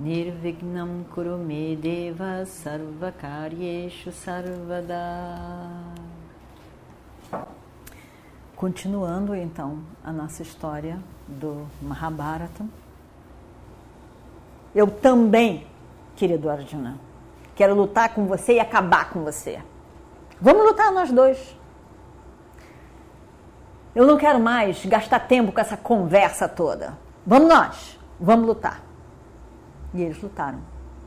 Nirvignam 0.00 1.04
Kurume 1.14 1.76
Deva 1.76 2.46
Sarvakaryeshu 2.46 4.10
Sarvada 4.10 4.96
Continuando 8.56 9.34
então 9.34 9.80
a 10.02 10.10
nossa 10.10 10.40
história 10.40 10.98
do 11.28 11.66
Mahabharata. 11.82 12.64
Eu 14.74 14.86
também, 14.86 15.66
querido 16.16 16.48
Arjuna, 16.48 16.98
quero 17.54 17.74
lutar 17.74 18.14
com 18.14 18.26
você 18.26 18.54
e 18.54 18.60
acabar 18.60 19.10
com 19.10 19.22
você. 19.22 19.62
Vamos 20.40 20.64
lutar 20.64 20.90
nós 20.92 21.12
dois. 21.12 21.54
Eu 23.94 24.06
não 24.06 24.16
quero 24.16 24.40
mais 24.40 24.82
gastar 24.86 25.20
tempo 25.20 25.52
com 25.52 25.60
essa 25.60 25.76
conversa 25.76 26.48
toda. 26.48 26.96
Vamos 27.26 27.48
nós, 27.50 27.98
vamos 28.18 28.46
lutar. 28.46 28.89
E 29.92 30.02
eles 30.02 30.20
lutaram 30.22 30.60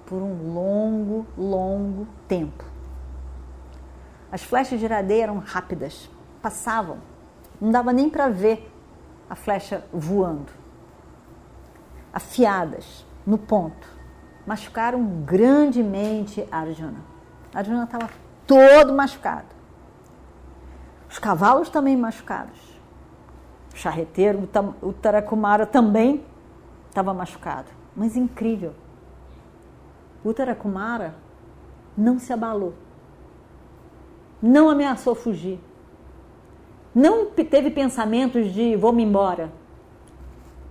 por 0.06 0.22
um 0.22 0.54
longo, 0.54 1.26
longo 1.38 2.08
tempo. 2.28 2.64
As 4.32 4.44
flechas 4.44 4.80
de 4.80 4.86
iradeia 4.86 5.24
eram 5.24 5.38
rápidas, 5.40 6.10
passavam 6.42 6.98
não 7.64 7.72
dava 7.72 7.94
nem 7.94 8.10
para 8.10 8.28
ver 8.28 8.70
a 9.30 9.36
flecha 9.36 9.86
voando. 9.94 10.52
Afiadas, 12.12 13.06
no 13.26 13.38
ponto. 13.38 13.88
Machucaram 14.46 15.02
grandemente 15.24 16.46
Arjuna. 16.52 17.00
Arjuna 17.54 17.86
estava 17.86 18.10
todo 18.46 18.94
machucado. 18.94 19.48
Os 21.10 21.18
cavalos 21.20 21.70
também 21.70 21.96
machucados. 21.96 22.60
O 23.74 23.78
charreteiro, 23.78 24.50
o 24.82 24.92
Tarakumara 24.92 25.66
também 25.66 26.26
estava 26.90 27.14
machucado. 27.14 27.70
Mas 27.96 28.18
incrível. 28.18 28.76
O 30.24 30.34
Tarakumara 30.34 31.16
não 31.98 32.18
se 32.20 32.32
abalou. 32.32 32.74
Não 34.42 34.70
ameaçou 34.70 35.16
fugir 35.16 35.60
não 36.94 37.26
teve 37.26 37.72
pensamentos 37.72 38.54
de 38.54 38.76
vou-me 38.76 39.04
embora. 39.04 39.52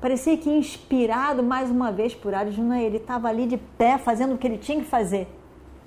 Parecia 0.00 0.36
que 0.36 0.48
inspirado 0.48 1.42
mais 1.42 1.70
uma 1.70 1.91
vez 1.91 2.14
por 2.14 2.34
Arjuna, 2.34 2.80
ele 2.80 2.98
estava 2.98 3.28
ali 3.28 3.47
de 3.47 3.56
pé 3.56 3.98
fazendo 3.98 4.34
o 4.34 4.39
que 4.39 4.47
ele 4.47 4.58
tinha 4.58 4.78
que 4.78 4.89
fazer 4.89 5.28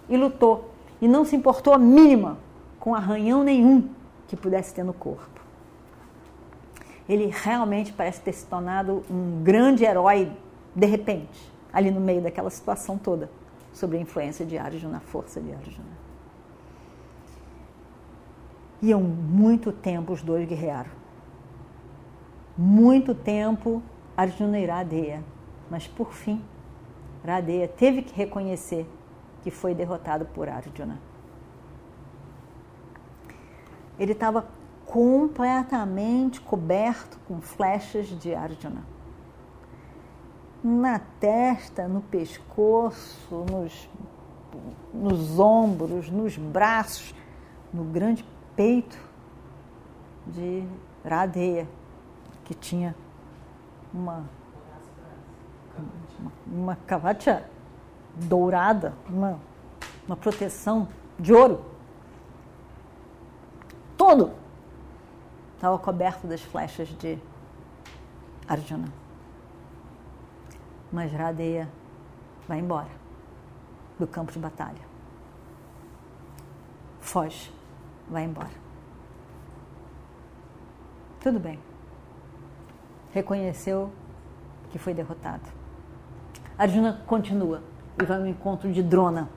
e 0.10 0.18
lutou. 0.18 0.72
E 1.02 1.08
não 1.08 1.24
se 1.24 1.36
importou 1.36 1.74
a 1.74 1.78
mínima 1.78 2.38
com 2.80 2.94
arranhão 2.94 3.44
nenhum 3.44 3.88
que 4.28 4.36
pudesse 4.36 4.74
ter 4.74 4.84
no 4.84 4.94
corpo. 4.94 5.42
Ele 7.08 7.32
realmente 7.34 7.94
parece 7.94 8.20
ter 8.22 8.34
se 8.34 8.46
tornado 8.46 9.04
um 9.10 9.42
grande 9.44 9.86
herói 9.86 10.32
de 10.74 10.86
repente, 10.86 11.52
ali 11.72 11.92
no 11.92 12.02
meio 12.02 12.22
daquela 12.22 12.50
situação 12.50 12.98
toda, 12.98 13.30
sobre 13.76 13.98
a 13.98 14.00
influência 14.00 14.46
de 14.46 14.58
Arjuna, 14.58 14.98
a 14.98 15.02
força 15.02 15.42
de 15.42 15.52
Arjuna. 15.54 15.98
Iam 18.82 19.02
muito 19.02 19.70
tempo 19.74 20.14
os 20.14 20.22
dois 20.22 20.48
guerrearam. 20.48 20.92
Muito 22.58 23.14
tempo 23.14 23.84
Arjuna 24.16 24.58
e 24.60 24.66
Radeya. 24.66 25.22
Mas 25.70 25.88
por 25.88 26.14
fim, 26.14 26.42
Radeya 27.26 27.68
teve 27.68 28.02
que 28.02 28.16
reconhecer 28.16 28.90
que 29.44 29.52
foi 29.52 29.76
derrotado 29.76 30.24
por 30.28 30.48
Arjuna. 30.48 30.98
Ele 34.00 34.14
estava 34.14 34.48
completamente 34.86 36.40
coberto 36.40 37.20
com 37.28 37.42
flechas 37.42 38.08
de 38.08 38.34
Arjuna. 38.34 38.95
Na 40.68 40.98
testa, 40.98 41.88
no 41.88 42.02
pescoço, 42.02 43.46
nos, 43.52 43.88
nos 44.92 45.40
ombros, 45.40 46.10
nos 46.10 46.38
braços, 46.40 47.14
no 47.72 47.84
grande 47.84 48.26
peito 48.56 48.98
de 50.26 50.68
Radeia, 51.08 51.68
que 52.46 52.56
tinha 52.56 52.96
uma, 53.94 54.28
uma, 56.18 56.32
uma 56.48 56.76
cavacha 56.88 57.48
dourada, 58.16 58.96
uma, 59.08 59.40
uma 60.08 60.18
proteção 60.18 60.88
de 61.20 61.32
ouro. 61.32 61.64
Todo 63.96 64.32
estava 65.54 65.78
coberto 65.78 66.26
das 66.26 66.42
flechas 66.42 66.88
de 66.98 67.20
Arjuna. 68.48 69.05
Mas 70.92 71.12
Radeia 71.12 71.70
vai 72.48 72.60
embora 72.60 72.90
do 74.00 74.08
campo 74.08 74.32
de 74.32 74.40
batalha. 74.40 74.86
Foge 77.00 77.52
vai 78.10 78.24
embora. 78.24 78.66
Tudo 81.20 81.40
bem. 81.40 81.60
Reconheceu 83.12 83.92
que 84.70 84.78
foi 84.78 84.94
derrotado. 84.94 85.44
Arjuna 86.58 87.02
continua 87.08 87.62
e 88.00 88.06
vai 88.06 88.18
ao 88.18 88.28
encontro 88.28 88.72
de 88.72 88.84
Drona. 88.84 89.30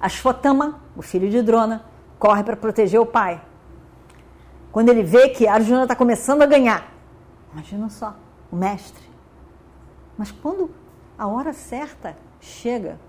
Ashwatthama, 0.00 0.80
o 0.96 1.02
filho 1.02 1.28
de 1.28 1.42
Drona, 1.42 1.84
corre 2.18 2.42
para 2.42 2.56
proteger 2.56 3.00
o 3.00 3.06
pai. 3.06 3.42
Quando 4.72 4.88
ele 4.88 5.02
vê 5.02 5.28
que 5.28 5.46
Arjuna 5.46 5.82
está 5.82 5.96
começando 5.96 6.42
a 6.42 6.46
ganhar, 6.46 6.92
imagina 7.52 7.88
só, 7.90 8.14
o 8.50 8.56
mestre. 8.56 9.09
Mas 10.20 10.30
quando 10.30 10.70
a 11.16 11.26
hora 11.26 11.54
certa 11.54 12.14
chega, 12.38 13.00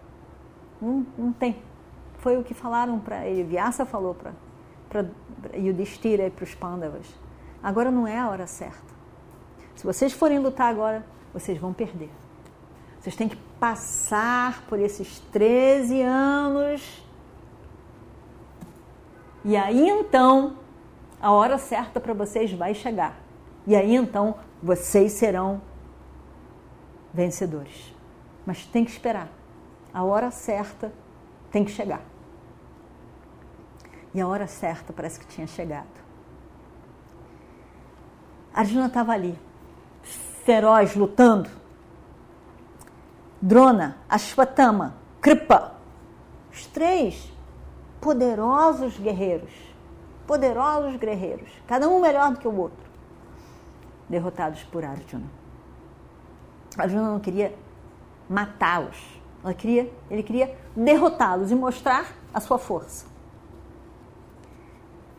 não, 0.81 1.05
não 1.17 1.33
tem 1.33 1.61
foi 2.19 2.37
o 2.37 2.43
que 2.43 2.53
falaram 2.53 2.99
para 2.99 3.27
ele. 3.27 3.43
Vyasa 3.43 3.85
falou 3.85 4.15
para 4.89 5.05
Yudhishthira 5.53 6.27
e 6.27 6.29
para 6.29 6.43
os 6.45 6.55
Pandavas. 6.55 7.05
Agora 7.61 7.91
não 7.91 8.07
é 8.07 8.17
a 8.17 8.29
hora 8.29 8.47
certa. 8.47 8.93
Se 9.75 9.83
vocês 9.83 10.13
forem 10.13 10.39
lutar 10.39 10.69
agora, 10.69 11.05
vocês 11.33 11.57
vão 11.57 11.73
perder. 11.73 12.09
Vocês 12.97 13.13
têm 13.13 13.27
que 13.27 13.35
passar 13.59 14.63
por 14.69 14.79
esses 14.79 15.19
13 15.33 16.01
anos. 16.01 17.05
E 19.43 19.57
aí 19.57 19.89
então, 19.89 20.55
a 21.19 21.29
hora 21.33 21.57
certa 21.57 21.99
para 21.99 22.13
vocês 22.13 22.53
vai 22.53 22.73
chegar. 22.73 23.19
E 23.67 23.75
aí 23.75 23.97
então, 23.97 24.35
vocês 24.63 25.11
serão 25.11 25.61
vencedores. 27.13 27.93
Mas 28.45 28.65
tem 28.65 28.83
que 28.85 28.91
esperar. 28.91 29.29
A 29.93 30.03
hora 30.03 30.31
certa 30.31 30.91
tem 31.51 31.65
que 31.65 31.71
chegar. 31.71 32.01
E 34.13 34.19
a 34.19 34.27
hora 34.27 34.47
certa 34.47 34.91
parece 34.91 35.19
que 35.19 35.25
tinha 35.25 35.47
chegado. 35.47 36.01
Arjuna 38.53 38.87
estava 38.87 39.13
ali, 39.13 39.37
feroz, 40.43 40.95
lutando. 40.95 41.49
Drona, 43.41 43.97
Ashwatthama, 44.07 44.95
Kripa, 45.19 45.75
os 46.51 46.67
três 46.67 47.31
poderosos 47.99 48.97
guerreiros, 48.97 49.51
poderosos 50.27 50.95
guerreiros, 50.97 51.49
cada 51.65 51.87
um 51.87 51.99
melhor 51.99 52.31
do 52.33 52.39
que 52.39 52.47
o 52.47 52.55
outro, 52.55 52.85
derrotados 54.07 54.63
por 54.65 54.83
Arjuna. 54.83 55.40
Arjuna 56.77 57.09
não 57.11 57.19
queria 57.19 57.53
matá-los, 58.29 58.97
ele 60.09 60.23
queria 60.23 60.57
derrotá-los 60.75 61.51
e 61.51 61.55
mostrar 61.55 62.13
a 62.33 62.39
sua 62.39 62.57
força. 62.57 63.05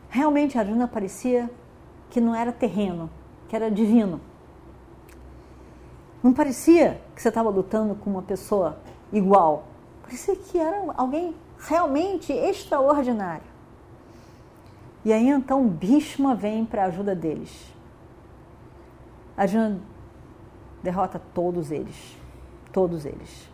Realmente 0.09 0.57
Arjuna 0.57 0.87
parecia 0.87 1.49
que 2.09 2.21
não 2.21 2.35
era 2.35 2.51
terreno, 2.51 3.09
que 3.47 3.55
era 3.55 3.69
divino. 3.69 4.21
Não 6.21 6.31
parecia 6.31 7.01
que 7.15 7.21
você 7.21 7.29
estava 7.29 7.49
lutando 7.49 7.95
com 7.95 8.09
uma 8.09 8.21
pessoa 8.21 8.77
igual. 9.11 9.65
Parecia 10.03 10.35
que 10.35 10.57
era 10.57 10.83
alguém 10.95 11.35
realmente 11.59 12.31
extraordinário. 12.31 13.43
E 15.03 15.11
aí 15.11 15.27
então 15.27 15.67
Bhishma 15.67 16.33
vem 16.33 16.63
para 16.63 16.83
a 16.83 16.85
ajuda 16.85 17.13
deles. 17.13 17.73
Arjuna 19.35 19.81
derrota 20.83 21.19
todos 21.33 21.71
eles. 21.71 22.17
Todos 22.71 23.05
eles. 23.05 23.49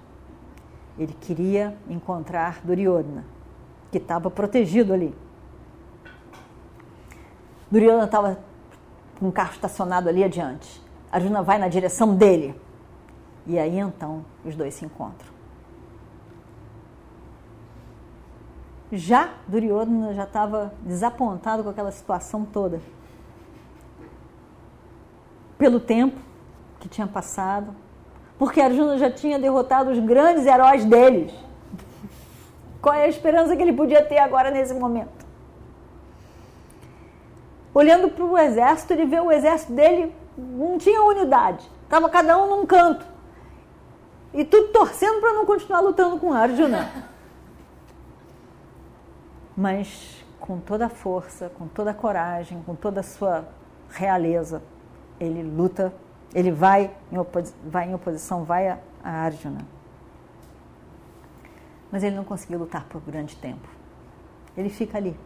Ele 0.97 1.13
queria 1.13 1.77
encontrar 1.87 2.59
Duryodhana, 2.63 3.23
que 3.91 3.99
estava 3.99 4.29
protegido 4.29 4.93
ali. 4.93 5.15
Duryodhana 7.71 8.05
estava 8.05 8.39
com 9.19 9.27
um 9.27 9.31
carro 9.31 9.53
estacionado 9.53 10.09
ali 10.09 10.23
adiante. 10.23 10.81
Arjuna 11.11 11.43
vai 11.43 11.57
na 11.57 11.67
direção 11.67 12.15
dele. 12.15 12.59
E 13.45 13.57
aí 13.57 13.79
então 13.79 14.25
os 14.43 14.55
dois 14.55 14.73
se 14.73 14.85
encontram. 14.85 15.29
Já 18.91 19.35
Duryodhana 19.47 20.13
já 20.13 20.23
estava 20.23 20.73
desapontado 20.81 21.63
com 21.63 21.69
aquela 21.69 21.91
situação 21.91 22.43
toda. 22.43 22.81
Pelo 25.57 25.79
tempo 25.79 26.28
que 26.79 26.87
tinha 26.87 27.07
passado, 27.07 27.75
porque 28.37 28.61
Arjuna 28.61 28.97
já 28.97 29.11
tinha 29.11 29.37
derrotado 29.37 29.91
os 29.91 29.99
grandes 29.99 30.45
heróis 30.45 30.85
deles. 30.85 31.33
Qual 32.81 32.95
é 32.95 33.03
a 33.03 33.07
esperança 33.07 33.55
que 33.55 33.61
ele 33.61 33.73
podia 33.73 34.03
ter 34.03 34.19
agora 34.19 34.49
nesse 34.49 34.73
momento? 34.73 35.25
Olhando 37.73 38.09
para 38.09 38.23
o 38.23 38.37
exército, 38.37 38.93
ele 38.93 39.05
vê 39.05 39.19
o 39.19 39.31
exército 39.31 39.73
dele 39.73 40.13
não 40.37 40.77
tinha 40.77 41.03
unidade, 41.03 41.69
estava 41.83 42.09
cada 42.09 42.37
um 42.37 42.49
num 42.49 42.65
canto. 42.65 43.05
E 44.33 44.45
tudo 44.45 44.69
torcendo 44.69 45.19
para 45.19 45.33
não 45.33 45.45
continuar 45.45 45.81
lutando 45.81 46.19
com 46.19 46.31
Arjuna. 46.31 46.89
Mas 49.57 50.23
com 50.39 50.59
toda 50.59 50.85
a 50.85 50.89
força, 50.89 51.49
com 51.57 51.67
toda 51.67 51.91
a 51.91 51.93
coragem, 51.93 52.61
com 52.65 52.75
toda 52.75 53.01
a 53.01 53.03
sua 53.03 53.45
realeza, 53.89 54.61
ele 55.19 55.43
luta 55.43 55.93
ele 56.33 56.51
vai 56.51 56.91
em, 57.11 57.17
vai 57.69 57.89
em 57.89 57.93
oposição, 57.93 58.43
vai 58.43 58.69
a, 58.69 58.79
a 59.03 59.09
Arjuna. 59.09 59.65
Mas 61.91 62.03
ele 62.03 62.15
não 62.15 62.23
conseguiu 62.23 62.59
lutar 62.59 62.85
por 62.85 63.01
grande 63.01 63.35
tempo. 63.35 63.67
Ele 64.55 64.69
fica 64.69 64.97
ali. 64.97 65.17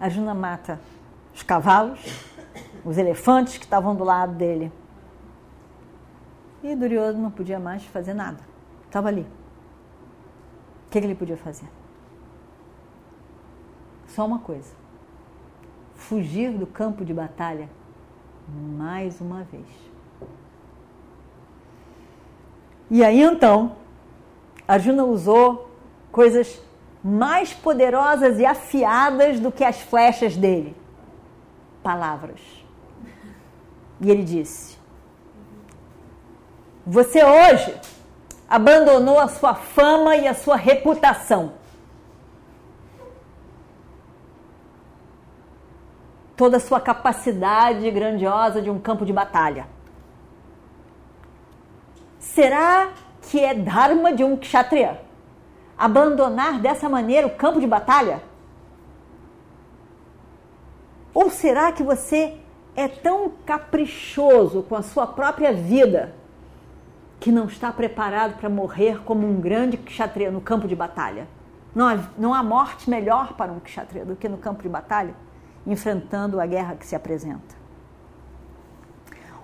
Arjuna 0.00 0.34
mata 0.34 0.80
os 1.34 1.42
cavalos, 1.42 2.00
os 2.84 2.96
elefantes 2.96 3.58
que 3.58 3.64
estavam 3.64 3.94
do 3.94 4.04
lado 4.04 4.34
dele. 4.34 4.72
E 6.62 6.74
Duryodhana 6.74 7.18
não 7.18 7.30
podia 7.30 7.58
mais 7.58 7.84
fazer 7.84 8.14
nada. 8.14 8.40
Estava 8.86 9.08
ali. 9.08 9.26
O 10.86 10.90
que, 10.90 11.00
que 11.00 11.06
ele 11.06 11.14
podia 11.14 11.36
fazer? 11.36 11.68
Só 14.06 14.24
uma 14.24 14.38
coisa: 14.38 14.72
fugir 15.94 16.56
do 16.56 16.66
campo 16.66 17.04
de 17.04 17.12
batalha 17.12 17.68
mais 18.48 19.20
uma 19.20 19.42
vez. 19.44 19.66
E 22.90 23.02
aí 23.02 23.22
então, 23.22 23.76
Arjuna 24.68 25.04
usou 25.04 25.70
coisas 26.12 26.60
mais 27.02 27.52
poderosas 27.52 28.38
e 28.38 28.46
afiadas 28.46 29.40
do 29.40 29.50
que 29.50 29.64
as 29.64 29.80
flechas 29.80 30.36
dele 30.36 30.76
palavras. 31.82 32.40
E 34.00 34.10
ele 34.10 34.22
disse: 34.22 34.76
Você 36.86 37.22
hoje 37.22 37.78
abandonou 38.48 39.18
a 39.18 39.28
sua 39.28 39.54
fama 39.54 40.16
e 40.16 40.26
a 40.26 40.34
sua 40.34 40.56
reputação 40.56 41.63
toda 46.36 46.56
a 46.56 46.60
sua 46.60 46.80
capacidade 46.80 47.88
grandiosa 47.90 48.60
de 48.60 48.70
um 48.70 48.78
campo 48.78 49.04
de 49.04 49.12
batalha. 49.12 49.66
Será 52.18 52.88
que 53.22 53.40
é 53.40 53.54
dharma 53.54 54.12
de 54.12 54.24
um 54.24 54.36
kshatriya 54.36 55.00
abandonar 55.78 56.60
dessa 56.60 56.88
maneira 56.88 57.26
o 57.26 57.30
campo 57.30 57.60
de 57.60 57.66
batalha? 57.66 58.22
Ou 61.12 61.30
será 61.30 61.70
que 61.70 61.82
você 61.82 62.36
é 62.74 62.88
tão 62.88 63.32
caprichoso 63.46 64.62
com 64.62 64.74
a 64.74 64.82
sua 64.82 65.06
própria 65.06 65.52
vida 65.52 66.14
que 67.20 67.30
não 67.30 67.46
está 67.46 67.72
preparado 67.72 68.36
para 68.36 68.48
morrer 68.48 69.02
como 69.04 69.26
um 69.26 69.40
grande 69.40 69.76
kshatriya 69.76 70.30
no 70.30 70.40
campo 70.40 70.66
de 70.66 70.74
batalha? 70.74 71.28
Não 71.72 71.86
há, 71.86 71.98
não 72.18 72.34
há 72.34 72.42
morte 72.42 72.90
melhor 72.90 73.34
para 73.34 73.52
um 73.52 73.60
kshatriya 73.60 74.04
do 74.04 74.16
que 74.16 74.28
no 74.28 74.38
campo 74.38 74.62
de 74.62 74.68
batalha? 74.68 75.14
Enfrentando 75.66 76.40
a 76.40 76.46
guerra 76.46 76.76
que 76.76 76.86
se 76.86 76.94
apresenta. 76.94 77.54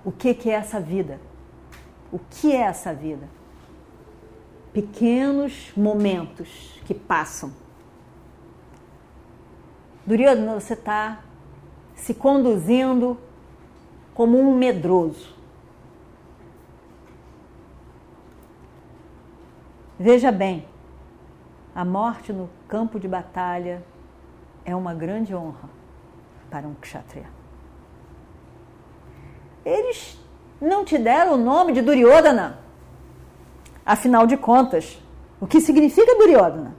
O 0.04 0.12
que, 0.12 0.34
que 0.34 0.50
é 0.50 0.54
essa 0.54 0.80
vida? 0.80 1.20
O 2.12 2.18
que 2.18 2.52
é 2.52 2.60
essa 2.60 2.92
vida? 2.92 3.28
Pequenos 4.72 5.72
momentos 5.76 6.80
que 6.84 6.94
passam. 6.94 7.52
Duryodhana, 10.06 10.58
você 10.58 10.74
está 10.74 11.20
se 11.94 12.14
conduzindo 12.14 13.18
como 14.14 14.38
um 14.38 14.56
medroso. 14.56 15.34
Veja 19.98 20.32
bem, 20.32 20.66
a 21.74 21.84
morte 21.84 22.32
no 22.32 22.48
campo 22.66 22.98
de 22.98 23.06
batalha 23.06 23.84
é 24.64 24.74
uma 24.74 24.94
grande 24.94 25.34
honra 25.34 25.79
para 26.50 26.66
um 26.66 26.74
kshatriya. 26.74 27.28
Eles 29.64 30.18
não 30.60 30.84
te 30.84 30.98
deram 30.98 31.34
o 31.34 31.38
nome 31.38 31.72
de 31.72 31.80
Duryodhana. 31.80 32.58
Afinal 33.84 34.26
de 34.26 34.36
contas, 34.36 35.00
o 35.40 35.46
que 35.46 35.60
significa 35.60 36.16
Duryodhana? 36.16 36.74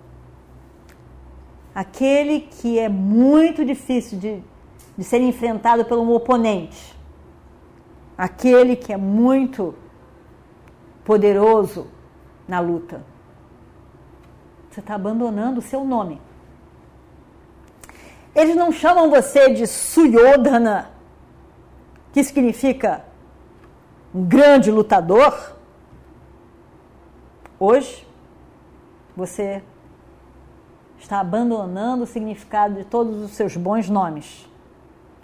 Aquele 1.73 2.41
que 2.41 2.77
é 2.77 2.89
muito 2.89 3.63
difícil 3.63 4.19
de, 4.19 4.43
de 4.97 5.03
ser 5.03 5.21
enfrentado 5.21 5.85
por 5.85 5.97
um 5.97 6.13
oponente. 6.13 6.95
Aquele 8.17 8.75
que 8.75 8.91
é 8.91 8.97
muito 8.97 9.73
poderoso 11.03 11.87
na 12.47 12.59
luta. 12.59 13.03
Você 14.69 14.79
está 14.79 14.95
abandonando 14.95 15.59
o 15.59 15.63
seu 15.63 15.83
nome. 15.83 16.21
Eles 18.33 18.55
não 18.55 18.71
chamam 18.71 19.09
você 19.09 19.53
de 19.53 19.67
Suyodhana, 19.67 20.91
que 22.13 22.23
significa 22.23 23.03
um 24.13 24.23
grande 24.23 24.71
lutador. 24.71 25.55
Hoje, 27.59 28.07
você 29.15 29.61
está 30.97 31.19
abandonando 31.19 32.03
o 32.03 32.07
significado 32.07 32.75
de 32.75 32.85
todos 32.85 33.21
os 33.21 33.31
seus 33.31 33.57
bons 33.57 33.89
nomes. 33.89 34.49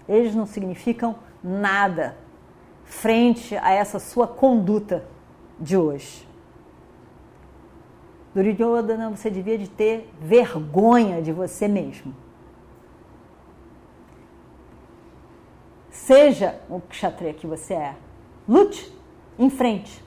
Eles 0.07 0.35
não 0.35 0.45
significam 0.45 1.15
nada 1.43 2.17
frente 2.83 3.55
a 3.57 3.71
essa 3.71 3.99
sua 3.99 4.27
conduta 4.27 5.05
de 5.59 5.77
hoje. 5.77 6.27
Duryodhana, 8.33 9.09
você 9.09 9.29
devia 9.29 9.57
de 9.57 9.67
ter 9.67 10.13
vergonha 10.21 11.21
de 11.21 11.31
você 11.31 11.67
mesmo. 11.67 12.13
Seja 16.07 16.57
o 16.69 16.79
kshatriya 16.79 17.33
que 17.33 17.45
você 17.45 17.73
é. 17.73 17.93
Lute 18.47 18.97
em 19.37 19.49
frente. 19.49 20.01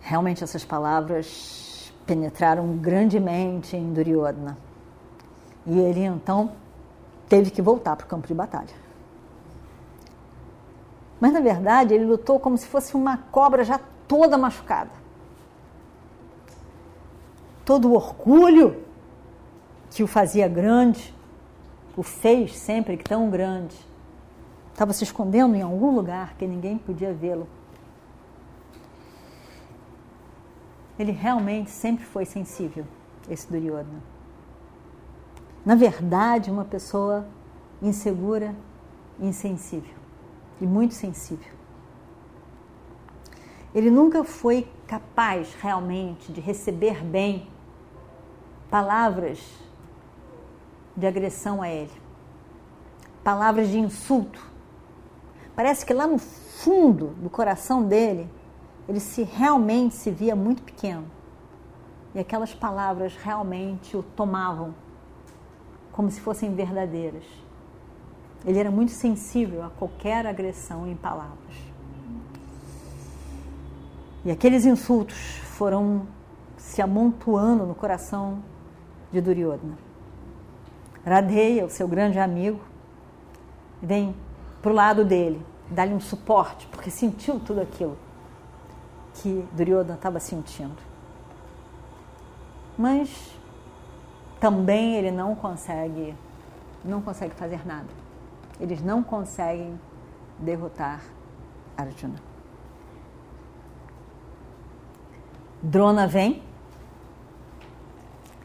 Realmente 0.00 0.44
essas 0.44 0.64
palavras 0.64 1.92
penetraram 2.06 2.76
grandemente 2.76 3.76
em 3.76 3.92
Duryodhana. 3.92 4.56
E 5.66 5.76
ele 5.76 6.04
então 6.04 6.52
teve 7.28 7.50
que 7.50 7.60
voltar 7.60 7.96
para 7.96 8.04
o 8.04 8.08
campo 8.08 8.28
de 8.28 8.34
batalha. 8.34 8.76
Mas 11.18 11.32
na 11.32 11.40
verdade 11.40 11.94
ele 11.94 12.04
lutou 12.04 12.38
como 12.38 12.56
se 12.56 12.68
fosse 12.68 12.94
uma 12.94 13.18
cobra 13.32 13.64
já 13.64 13.80
toda 14.06 14.38
machucada. 14.38 14.92
Todo 17.64 17.88
o 17.88 17.94
orgulho 17.94 18.84
que 19.90 20.04
o 20.04 20.06
fazia 20.06 20.46
grande, 20.46 21.13
o 21.96 22.02
fez 22.02 22.56
sempre 22.56 22.96
tão 22.96 23.30
grande. 23.30 23.76
Estava 24.72 24.92
se 24.92 25.04
escondendo 25.04 25.54
em 25.54 25.62
algum 25.62 25.94
lugar 25.94 26.34
que 26.36 26.46
ninguém 26.46 26.76
podia 26.76 27.12
vê-lo. 27.12 27.46
Ele 30.98 31.12
realmente 31.12 31.70
sempre 31.70 32.04
foi 32.04 32.24
sensível, 32.24 32.84
esse 33.28 33.50
Duryodhana. 33.50 34.02
Na 35.64 35.74
verdade, 35.74 36.50
uma 36.50 36.64
pessoa 36.64 37.26
insegura, 37.80 38.54
insensível 39.18 39.94
e 40.60 40.66
muito 40.66 40.94
sensível. 40.94 41.52
Ele 43.74 43.90
nunca 43.90 44.22
foi 44.22 44.68
capaz 44.86 45.54
realmente 45.54 46.32
de 46.32 46.40
receber 46.40 47.02
bem 47.02 47.48
palavras 48.70 49.63
de 50.96 51.06
agressão 51.06 51.62
a 51.62 51.68
ele, 51.68 51.92
palavras 53.22 53.68
de 53.68 53.78
insulto, 53.78 54.54
Parece 55.54 55.86
que 55.86 55.94
lá 55.94 56.06
no 56.06 56.18
fundo 56.18 57.08
do 57.20 57.30
coração 57.30 57.86
dele, 57.86 58.28
ele 58.88 58.98
se 58.98 59.22
realmente 59.22 59.94
se 59.94 60.10
via 60.10 60.34
muito 60.34 60.62
pequeno. 60.62 61.04
E 62.14 62.18
aquelas 62.18 62.52
palavras 62.52 63.16
realmente 63.16 63.96
o 63.96 64.02
tomavam 64.02 64.74
como 65.92 66.10
se 66.10 66.20
fossem 66.20 66.52
verdadeiras. 66.54 67.24
Ele 68.44 68.58
era 68.58 68.70
muito 68.70 68.90
sensível 68.90 69.62
a 69.62 69.70
qualquer 69.70 70.26
agressão 70.26 70.88
em 70.88 70.96
palavras. 70.96 71.56
E 74.24 74.30
aqueles 74.30 74.64
insultos 74.64 75.16
foram 75.56 76.06
se 76.56 76.82
amontoando 76.82 77.64
no 77.64 77.74
coração 77.74 78.42
de 79.12 79.20
Duryodhana. 79.20 79.78
Radeia, 81.04 81.64
o 81.64 81.70
seu 81.70 81.86
grande 81.86 82.18
amigo, 82.18 82.60
vem 83.82 84.14
para 84.62 84.72
o 84.72 84.74
lado 84.74 85.04
dele, 85.04 85.44
dá-lhe 85.68 85.92
um 85.92 86.00
suporte, 86.00 86.66
porque 86.68 86.90
sentiu 86.90 87.38
tudo 87.38 87.60
aquilo 87.60 87.98
que 89.14 89.46
Duryodhana 89.52 89.94
estava 89.94 90.18
sentindo. 90.18 90.76
Mas 92.76 93.30
também 94.40 94.96
ele 94.96 95.10
não 95.10 95.34
consegue, 95.34 96.14
não 96.84 97.02
consegue 97.02 97.34
fazer 97.34 97.66
nada. 97.66 97.88
Eles 98.58 98.82
não 98.82 99.02
conseguem 99.02 99.78
derrotar 100.38 101.02
Arjuna. 101.76 102.16
Drona 105.62 106.06
vem 106.06 106.42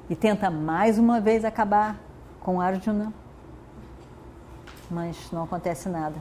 e 0.10 0.16
tenta 0.16 0.50
mais 0.50 0.98
uma 0.98 1.20
vez 1.20 1.44
acabar 1.44 2.09
com 2.42 2.60
Arjuna, 2.60 3.14
mas 4.90 5.32
não 5.32 5.44
acontece 5.44 5.90
nada. 5.90 6.16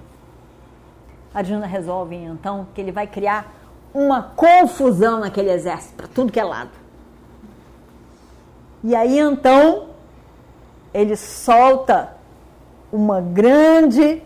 Arjuna 1.33 1.67
resolve 1.67 2.17
então 2.17 2.67
que 2.75 2.81
ele 2.81 2.93
vai 2.93 3.07
criar 3.07 3.55
uma 3.93 4.23
confusão 4.23 5.21
naquele 5.21 5.51
exército 5.51 5.95
para 5.95 6.09
tudo 6.09 6.33
que 6.33 6.41
é 6.41 6.45
lado. 6.45 6.71
E 8.83 8.95
aí 8.95 9.19
então 9.19 9.89
ele 10.93 11.17
solta 11.17 12.15
uma 12.93 13.21
grande 13.21 14.23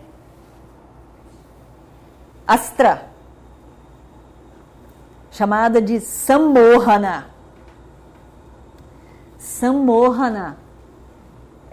astra 2.47 3.07
chamada 5.31 5.81
de 5.81 5.99
Sammohana. 5.99 7.27
Sammohana 9.37 10.62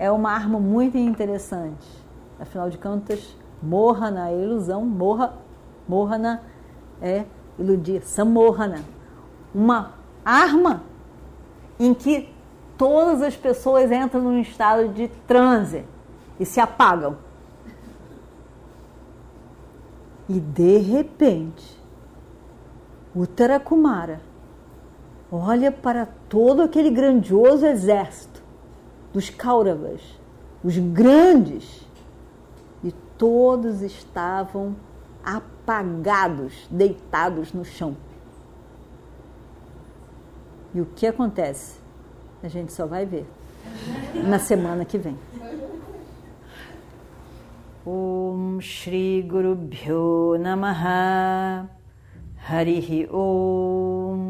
é 0.00 0.10
uma 0.10 0.32
arma 0.32 0.58
muito 0.58 0.96
interessante. 0.96 1.86
Afinal 2.40 2.70
de 2.70 2.78
contas, 2.78 3.36
Mohana 3.62 4.30
é 4.30 4.42
ilusão, 4.42 4.82
morra, 4.82 5.34
Mohana 5.86 6.42
é 7.02 7.26
iludir. 7.58 8.00
Sammohana, 8.02 8.82
uma 9.54 9.92
arma 10.24 10.82
em 11.78 11.92
que 11.92 12.32
todas 12.78 13.20
as 13.20 13.36
pessoas 13.36 13.92
entram 13.92 14.22
num 14.22 14.40
estado 14.40 14.88
de 14.88 15.08
transe 15.26 15.84
e 16.38 16.46
se 16.46 16.58
apagam. 16.58 17.18
E 20.30 20.40
de 20.40 20.78
repente, 20.78 21.78
Uttara 23.14 23.60
Kumara 23.60 24.22
olha 25.30 25.70
para 25.70 26.08
todo 26.26 26.62
aquele 26.62 26.88
grandioso 26.88 27.66
exército 27.66 28.39
dos 29.12 29.30
Kauravas, 29.30 30.00
os 30.62 30.78
grandes, 30.78 31.86
e 32.82 32.92
todos 33.16 33.82
estavam 33.82 34.74
apagados, 35.24 36.66
deitados 36.70 37.52
no 37.52 37.64
chão. 37.64 37.96
E 40.74 40.80
o 40.80 40.86
que 40.86 41.06
acontece? 41.06 41.78
A 42.42 42.48
gente 42.48 42.72
só 42.72 42.86
vai 42.86 43.04
ver 43.04 43.26
na 44.26 44.38
semana 44.38 44.84
que 44.84 44.96
vem. 44.96 45.18
Om 47.84 48.60
Shri 48.60 49.22
Guru 49.22 49.54
Bhyo 49.56 50.38
Namaha 50.38 51.68
Harihi 52.46 53.08
Om 53.10 54.29